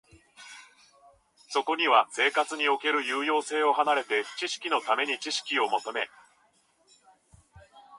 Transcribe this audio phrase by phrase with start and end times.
[1.49, 6.09] そこには生活における有用性を離れて、知識のために知識を求め、